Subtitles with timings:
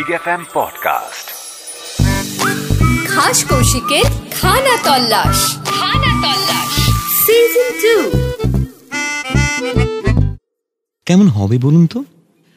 [0.00, 1.26] Big F M podcast
[3.08, 4.04] খাস কৌশিকের
[4.40, 6.90] খানা তল্লাশ। খানা তল্লাশ।
[7.26, 8.18] সিজন টু
[11.06, 12.04] কেমন হবে বলুন তো?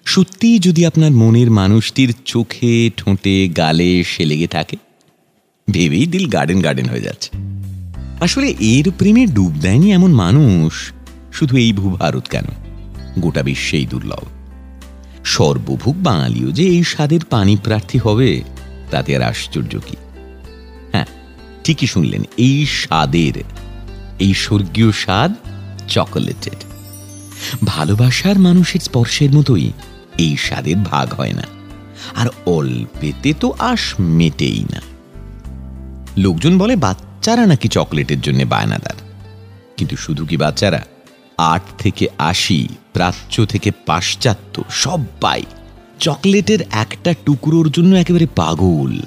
[0.06, 4.76] সত্যিই যদি আপনার মনের মানুষটির চোখে ঠোঁটে গালে সে লেগে থাকে
[5.72, 7.30] ভেবেই দিল গার্ডেন গার্ডেন হয়ে যাচ্ছে।
[8.20, 10.92] আসলে এর প্রেমে ডুব দেয়নি এমন মানুষ
[11.34, 12.46] শুধু এই ভূভারত কেন?
[13.20, 14.43] গোটা বিশ্বেই দুর্লভ।
[15.24, 18.30] সর্বভুক বাঙালিও যে এই স্বাদের পানি প্রার্থী হবে,
[18.92, 19.98] তাতে আর আশ্চর্য কি?
[20.94, 21.08] হ্যাঁ
[21.64, 23.36] ঠিকই শুনলেন, এই স্বাদের,
[24.20, 25.32] এই স্বর্গীয় স্বাদ
[25.88, 26.60] চকোলেটেড।
[27.66, 29.68] ভালোবাসার মানুষের স্পর্শের মতোই
[30.18, 31.46] এই স্বাদের ভাগ হয় না,
[32.16, 34.80] আর অল্পেতে তো আশ মেটেই না।
[36.18, 38.98] লোকজন বলে, বাচ্চারা নাকি চকলেটের জন্য বায়নাদার
[39.78, 40.82] কিন্তু শুধু কি বাচ্চারা?
[41.38, 45.44] আট থেকে আশি প্রাচ্য থেকে পাশ্চাত্য সবাই
[46.00, 49.00] চকলেটের একটা টুকরোর জন্য একেবারে পাগল।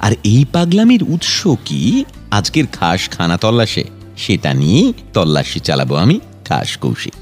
[0.00, 2.04] আর এই পাগলামির উৎস কি?
[2.30, 3.84] আজকের খাস খানা তল্লাশে।
[4.16, 7.12] সেটা নিয়েই তল্লাশি চালাবো আমি, খাস কৌশিক।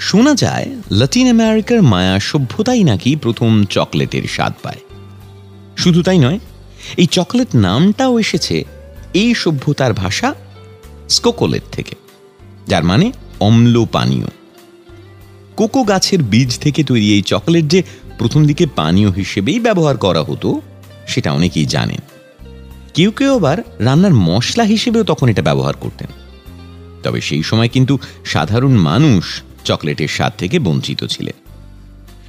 [0.00, 4.80] শোনা যায়, লাতিন আমেরিকার মায়া সভ্যতাই নাকি প্রথম চকলেটের স্বাদ পায়।
[5.76, 6.38] শুধু তাই নয়,
[6.96, 8.64] এই চকলেট নামটাও এসেছে
[9.14, 10.34] এই সভ্যতার ভাষা
[11.08, 11.94] স্কোকোলেট থেকে।
[12.66, 13.12] যার মানে
[13.44, 14.26] অম্ল পানীয়।
[15.56, 17.82] কোকো গাছের বীজ থেকে তৈরি এই চকলেট যে
[18.18, 20.60] প্রথম দিকে পানীয় হিসেবেই ব্যবহার করা হতো,
[21.06, 22.00] সেটা অনেকেই জানেন।
[22.94, 26.08] কেউ কেউ আবার রান্নার মশলা হিসেবেও তখন এটা ব্যবহার করতেন।
[27.02, 31.50] তবে সেই সময় কিন্তু সাধারণ মানুষ চকলেটের স্বাদ থেকে বঞ্চিত ছিলেন।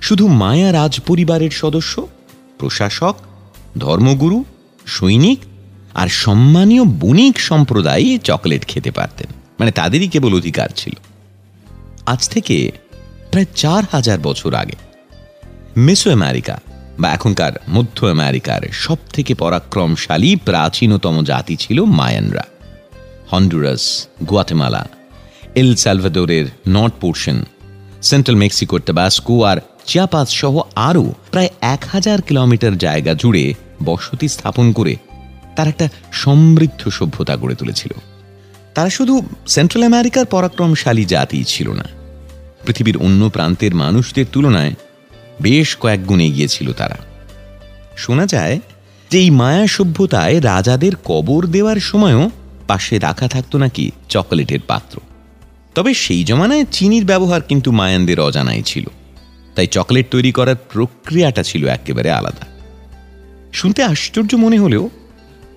[0.01, 2.07] শুধু মায়া রাজ পরিবারের সদস্য,
[2.57, 3.15] প্রশাসক,
[3.77, 4.43] ধর্মগুরু,
[4.85, 5.39] সৈনিক
[5.93, 9.27] আর সম্মানীয় বণিক সম্প্রদায় চকলেট খেতে পারতেন।
[9.59, 10.93] মানে তাদেরই কেবল অধিকার ছিল।
[12.05, 12.71] আজ থেকে
[13.31, 14.77] প্রায় চার হাজার বছর আগে,
[15.77, 16.59] মেসো আমেরিকা
[16.99, 22.45] বা এখনকার মধ্য আমেরিকার সব থেকে পরাক্রমশালী প্রাচীনতম জাতি ছিল মায়ানরা।
[23.31, 24.83] হন্ডুরাস, গুয়াতেমালা,
[25.55, 27.37] এল সালভাদোরের নর্থ পোর্শন,
[28.01, 34.71] সেন্ট্রাল মেক্সিকোর টাবাস্কো আর চিয়াপাস সহ আরও প্রায় এক হাজার কিলোমিটার জায়গা জুড়ে বসতি স্থাপন
[34.71, 34.95] করে
[35.55, 37.91] তার একটা সমৃদ্ধ সভ্যতা গড়ে তুলেছিল।
[38.75, 41.85] তারা শুধু সেন্ট্রাল আমেরিকার পরাক্রমশালী জাতি ছিল না।
[42.65, 44.73] পৃথিবীর অন্য প্রান্তের মানুষদের তুলনায়
[45.41, 46.97] বেশ কয়েক গুণ এগিয়ে ছিল তারা।
[47.97, 48.59] শোনা যায়
[49.11, 52.29] যে এই মায়া সভ্যতায় রাজাদের কবর দেওয়ার সময়ও
[52.67, 55.01] পাশে রাখা থাকতো নাকি চকোলেটের পাত্র।
[55.75, 58.85] তবে সেই জমানায় চিনির ব্যবহার কিন্তু মায়ানদের অজানাই ছিল।
[59.55, 62.47] তাই চকলেট তৈরি করার প্রক্রিয়াটা ছিল একেবারে আলাদা।
[63.53, 64.89] শুনতে আশ্চর্য মনে হলেও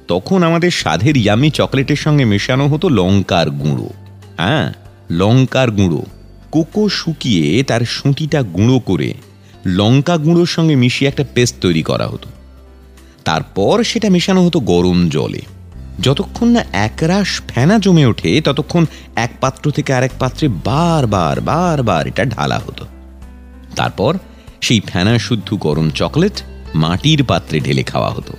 [0.08, 3.90] তখন আমাদের স্বাদের ইয়ামি চকলেটের সঙ্গে মেশানো হতো লঙ্কার গুঁড়ো।
[4.36, 4.72] হ্যাঁ
[5.10, 6.06] লঙ্কার গুঁড়ো।
[6.50, 9.14] কোকো শুকিয়ে তার সুঁটিটা গুঁড়ো করে
[9.66, 12.28] লঙ্কা গুঁড়োর সঙ্গে মিশিয়ে একটা পেস্ট তৈরি করা হতো।
[13.24, 15.40] তারপর সেটা মেশানো হতো গরম জলে।
[16.00, 18.86] যতক্ষণ না একরাশ ফেনা জমে ওঠে, ততক্ষণ
[19.16, 22.86] এক পাত্র থেকে আরেক পাত্রে বারবার বারবার এটা ঢালা হতো।
[23.76, 24.18] তারপর
[24.60, 26.42] সেই ফেনা শুদ্ধ গরম চকলেট
[26.74, 28.32] মাটির পাত্রে ঢেলে খাওয়া হতো।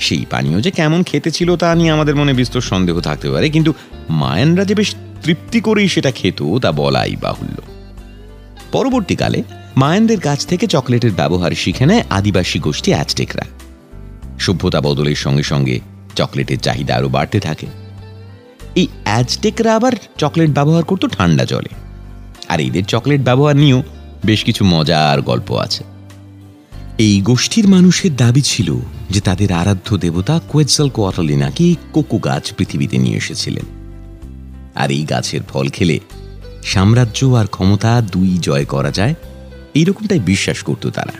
[0.00, 3.72] সেই পানীয় যে কেমন খেতে ছিল তা নিয়ে আমাদের মনে বিস্তর সন্দেহ থাকতে পারে, কিন্তু
[4.10, 7.58] মায়ানরা যে বেশ তৃপ্তি করেই সেটা খেত, তা বলাই বাহুল্য।
[8.72, 9.42] পরবর্তীকালে
[9.76, 13.44] মায়ানদের কাছ থেকে চকলেটের ব্যবহার শিখে নেয় আদিবাসী গোষ্ঠী অ্যাজটেকরা
[14.38, 15.80] সভ্যতা বদলের সঙ্গে সঙ্গে
[16.16, 17.66] চকলেটের চাহিদা আরও বাড়তে থাকে।
[18.74, 21.72] এই অ্যাজটেকরা আবার চকলেট ব্যবহার করত ঠান্ডা জলে।
[22.48, 23.82] আর এদের চকলেট ব্যবহার নিয়েও
[24.24, 25.82] বেশ কিছু মজার গল্প আছে।
[26.98, 28.68] এই গোষ্ঠীর মানুষের দাবি ছিল
[29.10, 33.64] যে তাদের আরাধ্য দেবতা কোয়েটজাল কোয়াটলি নাকি কোকো গাছ পৃথিবীতে নিয়ে এসেছিলেন।
[34.74, 36.00] আর এই গাছের ফল খেলে
[36.64, 39.14] সাম্রাজ্য আর ক্ষমতা দুই জয় করা যায়,
[39.74, 41.12] এইরকমটাই বিশ্বাস করত তারা।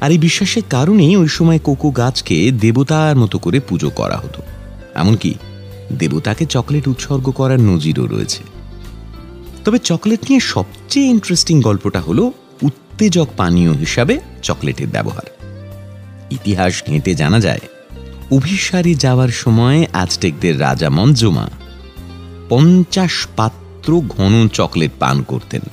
[0.00, 4.42] আর এই বিশ্বাসের কারণেই ওই সময় কোকো গাছকে দেবতার মতো করে পুজো করা হতো।
[4.94, 5.34] এমনকি
[5.98, 8.42] দেবতাকে চকলেট উৎসর্গ করার নজিরও রয়েছে।
[9.64, 12.32] তবে চকলেট নিয়ে সবচেয়ে ইন্টারেস্টিং গল্পটা হলো,
[12.62, 15.41] উত্তেজক পানীয় হিসাবে চকলেটের ব্যবহার।
[16.36, 17.64] ইতিহাস ঘেঁটে জানা যায়,
[18.30, 21.46] অভিসারে যাওয়ার সময় আজটেকদের রাজা মঞ্জুমা
[22.48, 25.64] পঞ্চাশ পাত্র ঘন চকলেট পান করতেন।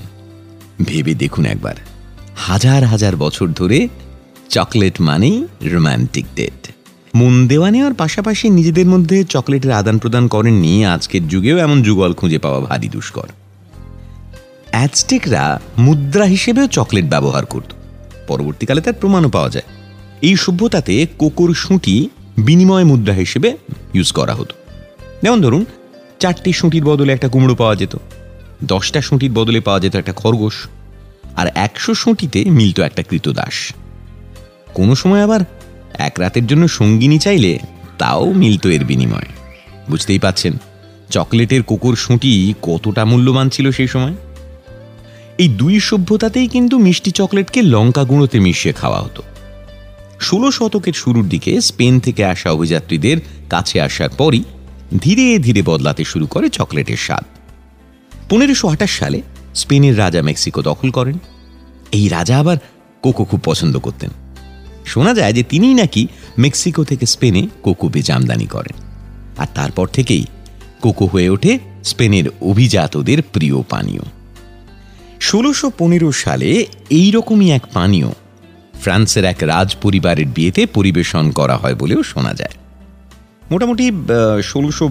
[0.85, 1.77] ভেবে দেখুন একবার,
[2.47, 3.79] হাজার হাজার বছর ধরে
[4.50, 5.38] চকলেট মানেই
[5.73, 6.62] রোম্যান্টিক ডেট।
[7.15, 12.39] মন দেওয়া নেওয়ার পাশাপাশি নিজেদের মধ্যে চকলেটের আদান প্রদান করেননি আজকের যুগেও এমন যুগল খুঁজে
[12.39, 13.29] পাওয়া ভারী দুষ্কর।
[14.71, 15.44] অ্যাজটেকরা
[15.77, 17.71] মুদ্রা হিসেবেও চকলেট ব্যবহার করত,
[18.27, 19.67] পরবর্তীকালে তার প্রমাণও পাওয়া যায়।
[20.21, 23.57] এই সভ্যতাতে কোকোর সুঁটি বিনিময় মুদ্রা হিসেবে
[23.94, 24.56] ইউজ করা হতো।
[25.24, 25.66] যেমন ধরুন,
[26.19, 27.98] চারটি সুঁটির বদলে একটা কুমড়ো পাওয়া যেত,
[28.63, 30.54] দশটা সুঁটির বদলে পাওয়া যেত একটা খরগোশ,
[31.36, 33.74] আর একশো সুঁটিতে মিলত একটা কৃতদাস।
[34.74, 35.39] কোনো সময় আবার
[35.94, 37.60] এক রাতের জন্য সঙ্গিনী চাইলে
[37.98, 39.30] তাও মিলত এর বিনিময়।
[39.89, 40.54] বুঝতেই পাচ্ছেন,
[41.10, 44.13] চকলেটের কুকুর সুঁটি কতটা মূল্যবান ছিল সেই সময়?
[45.38, 49.24] এই দুই সভ্যতাতেই কিন্তু মিষ্টি চকলেটকে লঙ্কা গুঁড়োতে মিশিয়ে খাওয়া হতো।
[50.19, 53.18] ষোলো শতকের শুরুর দিকে স্পেন থেকে আসা অভিযাত্রীদের
[53.50, 54.44] কাছে আসার পরই
[55.00, 57.24] ধীরে ধীরে বদলাতে শুরু করে চকলেটের স্বাদ।
[58.30, 59.21] পনেরোশো আঠাশ সালে
[59.56, 61.18] স্পেনের রাজা মেক্সিকো দখল করেন।
[61.92, 62.57] এই রাজা আবার
[63.01, 64.10] কোকো খুব পছন্দ করতেন।
[64.86, 66.07] শোনা যায় যে তিনিই নাকি
[66.38, 68.83] মেক্সিকো থেকে স্পেনে কোকো বীজ আমদানি করেন।
[69.38, 70.25] আর তারপর থেকেই
[70.81, 74.01] কোকো হয়ে ওঠে স্পেনের অভিজাতদের প্রিয় পানীয়।
[75.22, 75.72] ষোলোশো
[76.13, 78.07] সালে এইরকমই এক পানীয়
[78.81, 82.55] ফ্রান্সের এক রাজ পরিবারের বিয়েতে পরিবেশন করা হয় বলেও শোনা যায়।
[83.51, 83.91] মোটামুটি
[84.43, 84.89] ষোলোশো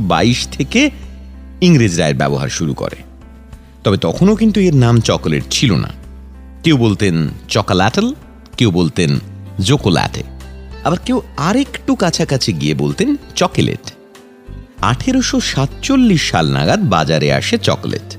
[0.52, 0.90] থেকে
[1.60, 2.96] ইংরেজরা এর ব্যবহার শুরু করে।
[3.84, 5.88] তবে তখনও কিন্তু এর নাম চকোলেট ছিল না।
[6.64, 8.14] কেউ বলতেন চকোল্যাটল
[8.56, 9.18] কেউ বলতেন
[9.60, 10.22] জোকোল্যাটে
[10.84, 13.92] আবার কেউ আরেকটু কাছাকাছি গিয়ে বলতেন চকোলেট।
[14.82, 18.16] আঠেরোশো সাতচল্লিশ সাল নাগাদ বাজারে আসে চকলেট।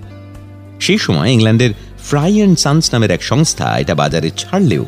[0.79, 1.73] সেই সময় ইংল্যান্ডের
[2.03, 4.85] ফ্রাই অ্যান্ড সানস নামের এক সংস্থা এটা বাজারে ছাড়লেও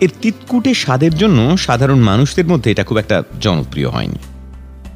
[0.00, 4.18] এর তিতকুটে স্বাদের জন্য সাধারণ মানুষদের মধ্যে এটা খুব একটা জনপ্রিয় হয়নি।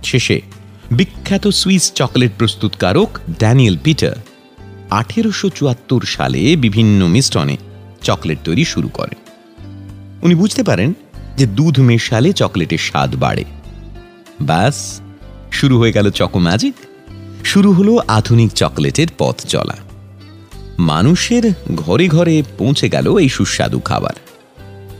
[0.05, 0.41] শেষে
[0.93, 4.17] বিখ্যাত সুইস চকলেট প্রস্তুতকারক ড্যানিয়েল পিটার
[4.91, 7.57] আঠেরোশো চুয়াত্তর সালে বিভিন্ন মিশ্রণে
[8.03, 9.19] চকলেট তৈরি শুরু করেন
[10.23, 10.93] উনি বুঝতে পারেন
[11.37, 13.45] যে দুধ মেশালে চকলেটের স্বাদ বাড়ে।
[14.43, 15.01] ব্যাস,
[15.53, 16.75] শুরু হয়ে গেল চকো ম্যাজিক,
[17.45, 19.77] শুরু হলো আধুনিক চকলেটের পথ চলা।
[20.79, 24.15] মানুষের ঘরে ঘরে পৌঁছে গেল এই সুস্বাদু খাবার।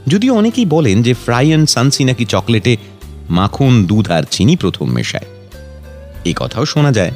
[0.09, 2.77] যদিও অনেকেই বলেন যে ফ্রাই অ্যান্ড সানসি নাকি চকলেটে
[3.31, 5.27] মাখন, দুধ আর চিনি প্রথম মেশায়।
[6.25, 7.11] এই কথাও শোনা যায়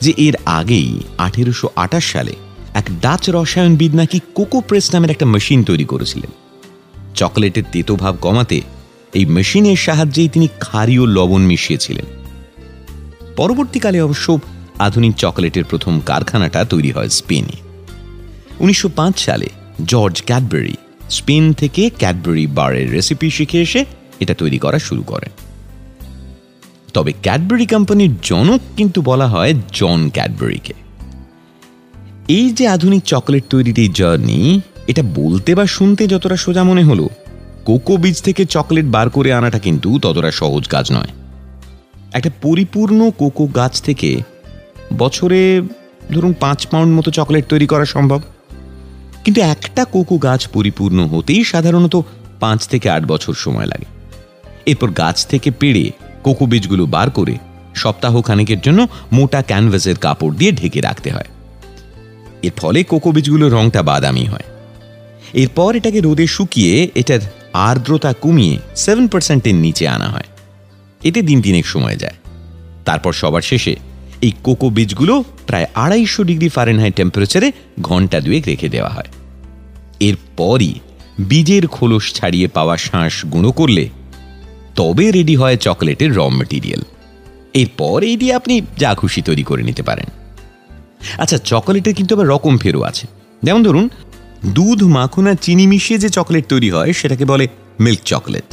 [0.00, 2.34] যে এর আগেই আঠেরোশো আটাশ সালে
[2.74, 6.30] এক ডাচ রসায়নবিদ নাকি কোকো প্রেস নামের একটা মেশিন তৈরি করেছিলেন।
[7.14, 8.60] চকলেটের তেতোভাব কমাতে
[9.14, 12.04] এই মেশিনের সাহায্যেই তিনি ক্ষারীয় লবণ মিশিয়েছিলেন।
[13.36, 14.38] পরবর্তীকালে অবশ্য
[14.78, 17.56] আধুনিক চকলেটের প্রথম কারখানাটা তৈরি হয় স্পেনে।
[18.60, 19.48] উনিশশো পাঁচ সালে
[19.86, 20.76] জর্জ ক্যাডবেরি
[21.10, 23.84] স্পেন থেকে ক্যাডবেরি বারের রেসিপি শিখে এসে
[24.20, 25.28] এটা তৈরি করা শুরু করেন
[26.94, 30.74] তবে ক্যাডবেরি কোম্পানির জনক কিন্তু বলা হয় জন ক্যাডবেরিকে।
[32.28, 37.08] এই যে আধুনিক চকলেট তৈরির এই জার্নি, এটা বলতে বা শুনতে যতটা সোজা মনে হলো,
[37.64, 41.12] কোকো বীজ থেকে চকলেট বার করে আনাটা কিন্তু ততটা সহজ কাজ নয়।
[42.12, 44.20] একটা পরিপূর্ণ কোকো গাছ থেকে
[44.98, 45.62] বছরে
[46.12, 48.20] ধরুন পাঁচ পাউন্ড মতো চকলেট তৈরি করা সম্ভব।
[49.24, 51.96] কিন্তু একটা কোকো গাছ পরিপূর্ণ হতেই সাধারণত
[52.40, 53.84] পাঁচ থেকে আট বছর সময় লাগে।
[54.66, 55.90] এরপর গাছ থেকে পেড়ে
[56.22, 57.38] কোকো বীজগুলো বার করে
[57.74, 61.24] সপ্তাহ খানেকের জন্য মোটা ক্যানভাসের কাপড় দিয়ে ঢেকে রাখতে হয়।
[62.42, 64.42] এর ফলে কোকো বীজগুলোর রংটা বাদামি হয়।
[65.32, 67.20] এরপর এটাকে রোদে শুকিয়ে এটার
[67.52, 70.24] আর্দ্রতা কমিয়ে সেভেন পার্সেন্টের নিচে আনা হয়।
[71.02, 72.14] এতে দিন তিনেক সময় যায়।
[72.84, 73.76] তারপর সবার শেষে
[74.20, 79.10] এই কোকো বীজগুলো প্রায় আড়াইশো ডিগ্রি ফারেনহাইট টেম্পারেচারে ঘণ্টা দুয়েক রেখে দেওয়া হয়।
[80.00, 80.74] এরপরই
[81.28, 83.88] বীজের খোলস ছাড়িয়ে পাওয়া শাঁস গুঁড়ো করলে
[84.76, 86.82] তবে রেডি হয় চকলেটের র মেটেরিয়াল
[87.54, 90.08] এরপর এই দিয়ে আপনি যা খুশি তৈরি করে নিতে পারেন।
[91.18, 93.06] আচ্ছা চকলেটের কিন্তু আবার রকম ফেরো আছে।
[93.42, 93.88] যেমন ধরুন,
[94.46, 97.48] দুধ, মাখন আর চিনি মিশিয়ে যে চকলেট তৈরি হয়, সেটাকে বলে
[97.80, 98.48] মিল্ক চকলেট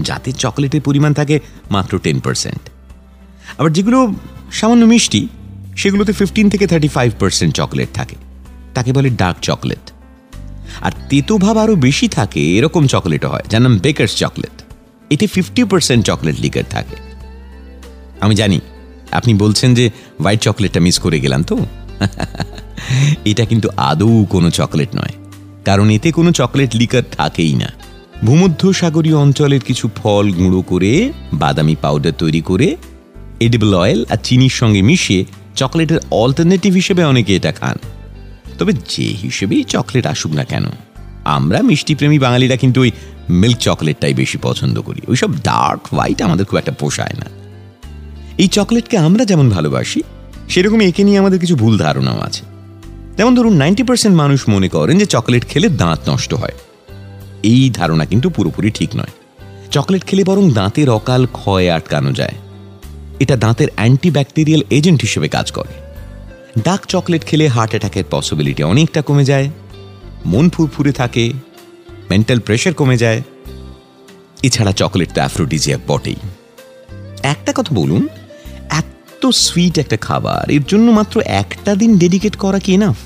[0.00, 2.62] যাতে চকলেটের পরিমাণ থাকে মাত্র টেন পার্সেন্ট
[3.58, 3.98] আবার যেগুলো
[4.54, 5.28] সামান্য মিষ্টি,
[5.76, 8.16] সেগুলোতে ফিফটিন থেকে থার্টি ফাইভ পার্সেন্ট চকলেট থাকে।
[8.74, 9.92] তাকে বলে ডার্ক চকলেট
[10.80, 14.62] আর তেতো ভাব আরও বেশি থাকে, এরকম চকলেটও হয়, যার নাম বেকার্স চকলেট
[15.10, 16.96] এতে ফিফটি পার্সেন্ট চকলেট লিকার থাকে।
[18.20, 18.60] আমি জানি,
[19.12, 21.66] আপনি বলছেন যে হোয়াইট চকলেটটা মিস করে গেলাম তো?
[23.24, 25.12] এটা কিন্তু আদৌ কোনো চকলেট নয়।
[25.64, 27.72] কারণ এতে কোনো চকলেট লিকার থাকেই না।
[28.24, 32.76] ভূমধ্য সাগরীয় অঞ্চলের কিছু ফল গুঁড়ো করে, বাদামি পাউডার তৈরি করে
[33.40, 35.24] এডিবল অয়েল আর চিনির সঙ্গে মিশিয়ে
[35.56, 37.76] চকলেটের অল্টারনেটিভ হিসেবে অনেকে এটা খান।
[38.58, 40.64] তবে যে হিসেবেই চকলেট আসুক না কেন,
[41.24, 42.90] আমরা মিষ্টিপ্রেমী বাঙালিরা কিন্তু ওই
[43.30, 47.26] মিল্ক চকলেটটাই বেশি পছন্দ করি। ওইসব ডার্ক হোয়াইট আমাদের খুব একটা পোষায় না।
[48.38, 50.02] এই চকলেটকে আমরা যেমন ভালোবাসি
[50.48, 52.44] সেরকম একে নিয়ে আমাদের কিছু ভুল ধারণাও আছে।
[53.16, 56.52] যেমন ধরুন নাইনটি পার্সেন্ট মানুষ মনে করেন যে চকলেট খেলে দাঁত নষ্ট হয়।
[57.42, 59.12] এই ধারণা কিন্তু পুরোপুরি ঠিক নয়।
[59.70, 62.32] চকলেট খেলে বরং দাঁতের অকাল ক্ষয় আটকানো যায়।
[63.20, 65.74] এটা দাঁতের অ্যান্টিব্যাকটেরিয়াল এজেন্ট হিসেবে কাজ করে।
[66.64, 69.50] ডার্ক চকলেট খেলে হার্ট অ্যাটাকের পসিবিলিটি অনেকটা কমে যায়,
[70.26, 71.32] মন ফুরফুরে থাকে,
[72.10, 73.22] মেন্টাল প্রেশার কমে যায়।
[74.42, 76.16] এছাড়া চকলেট তো অ্যাফ্রোডিজিয়াক বটেই।
[77.22, 78.08] একটা কথা বলুন,
[78.70, 82.96] এত সুইট একটা খাবার, এর জন্য মাত্র একটা দিন ডেডিকেট করা কি এনাফ?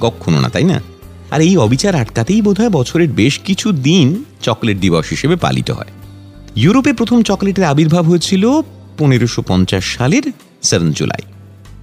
[0.00, 0.82] কখনো না, তাই না?
[1.30, 5.86] আর এই অবিচার আটকাতেই বোধহয় বছরের বেশ কিছু দিন চকলেট দিবস হিসেবে পালিত হয়।
[6.56, 8.60] ইউরোপে প্রথম চকলেটের আবির্ভাব হয়েছিল
[8.98, 9.42] পনেরোশো
[9.82, 10.22] সালের
[10.62, 11.22] সেভেন জুলাই।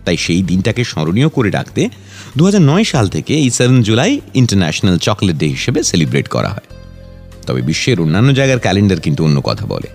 [0.05, 1.89] তাই সেই দিনটাকে স্মরণীয় করে রাখতে
[2.37, 6.77] দু হাজার নয় সাল থেকে এই seven July international chocolate day হিসেবে সেলিব্রেট করা হয়।
[7.47, 9.87] তবে বিশ্বের অন্যান্য জায়গার ক্যালেন্ডার কিন্তু অন্য কথা বলে।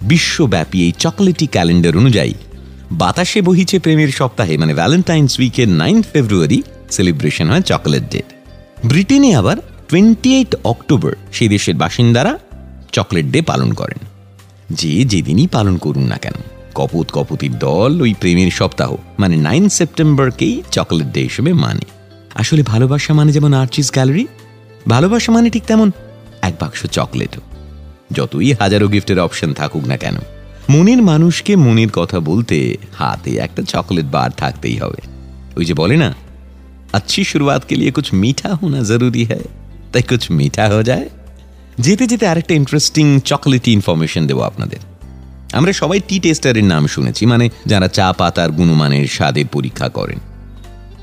[0.00, 2.34] বিশ্বব্যাপী এই চকলেটি ক্যালেন্ডার অনুযায়ী
[2.92, 8.22] বাতাসে বহিছে প্রেমের সপ্তাহে মানে ভ্যালেন্টাইন্স উইকের নাইন ফেব্রুয়ারি সেলিব্রেশন হয় চকলেট ডে।
[8.84, 9.56] ব্রিটেনে আবার
[9.88, 12.38] টোয়েন্টি এইট অক্টোবর সেই দেশের বাসিন্দারা
[12.92, 13.98] চকলেট ডে পালন করেন।
[14.70, 16.32] যে যেদিনই পালন করুন না কেন।
[16.75, 21.85] কপত কপতির দল ওই প্রেমের সপ্তাহ মানে নাইন সেপ্টেম্বরকেই চকলেট ডে হিসেবে মানে
[22.35, 24.25] আসলে ভালোবাসা মানে যেমন আর্চিস গ্যালারি
[24.89, 25.89] ভালোবাসা মানে ঠিক তেমন
[26.41, 27.41] এক বাক্স চকলেটও
[28.13, 30.17] যতই হাজারো গিফটের অপশন থাকুক না কেন
[30.69, 32.57] মনের মানুষকে মনের কথা বলতে
[32.97, 35.01] হাতে একটা চকলেট বার থাকতেই হবে
[35.57, 36.09] ওই যে বলে না
[36.93, 39.41] अच्छी शुरुआत के लिए कुछ मीठा होना जरूरी है
[39.93, 41.07] তাই কুছ মিঠা হয়ে যায়
[41.79, 44.79] যেতে যেতে আরেকটা ইন্টারেস্টিং চকলেটি ইনফরমেশন দেবো আপনাদের
[45.52, 50.18] আমরা সবাই টি টেস্টারের নাম শুনেছি মানে যারা চা পাতার গুণমানের স্বাদের পরীক্ষা করেন।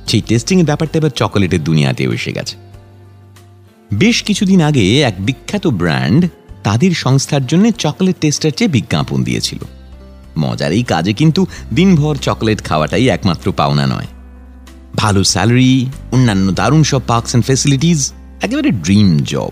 [0.07, 2.55] সেই টেস্টিং এর ব্যাপারটা এবার চকোলেটের দুনিয়াতেও এসে গেছে।
[3.93, 6.27] বেশ কিছুদিন আগে এক বিখ্যাত ব্র্যান্ড
[6.63, 9.59] তাদের সংস্থার জন্য চকলেট টেস্টার চেয়ে বিজ্ঞাপন দিয়েছিল।
[10.37, 14.07] মজার এই কাজে কিন্তু দিনভর চকলেট খাওয়াটাই একমাত্র পাওনা নয়।
[14.95, 19.51] ভালো স্যালারি, অন্যান্য দারুণ সব পার্কস অ্যান্ড ফেসিলিটিস একেবারে ড্রিম জব।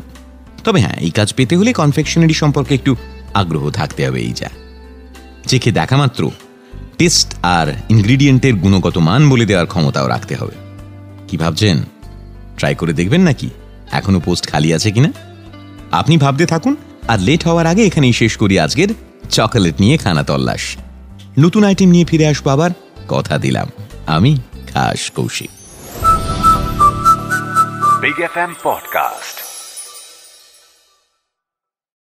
[0.64, 2.96] তবে হ্যাঁ এই কাজ পেতে হলে কনফেকশনারি সম্পর্কে একটু
[3.34, 4.50] আগ্রহ থাকতে হবে, এই যা।
[5.46, 6.32] চেখে দেখা মাত্র।
[6.98, 10.56] টেস্ট আর ইনগ্রিডিয়েন্টের গুণগত মান বলে দেওয়ার ক্ষমতাও রাখতে হবে।
[11.28, 11.84] কি ভাবছেন?
[12.58, 13.50] ট্রাই করে দেখবেন নাকি?
[13.92, 15.12] এখনও পোস্ট খালি আছে কিনা?
[15.92, 16.76] আপনি ভাবতে থাকুন,
[17.08, 18.88] আর লেট হওয়ার আগে এখানেই শেষ করি আজকের
[19.30, 20.78] চকোলেট নিয়ে খানা তল্লাশ।
[21.40, 22.70] নতুন আইটেম নিয়ে ফিরে আসব আবার,
[23.08, 23.68] কথা দিলাম।
[24.08, 24.38] আমি
[24.74, 25.50] খাস কৌশিক।
[28.02, 29.45] Big FM Podcast.